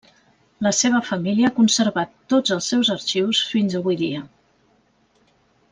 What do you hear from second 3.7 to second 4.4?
avui dia.